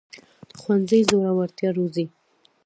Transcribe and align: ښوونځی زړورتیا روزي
ښوونځی 0.59 0.99
زړورتیا 1.09 1.69
روزي 1.77 2.05